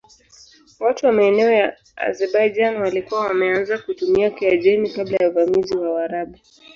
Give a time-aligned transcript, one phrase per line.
[0.79, 6.39] Watu wa maeneo ya Azerbaijan walikuwa wameanza kutumia Kiajemi kabla ya uvamizi wa Waarabu.